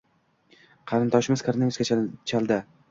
[0.93, 2.03] Qarindoshimiz koronavirusga
[2.35, 2.63] chaldi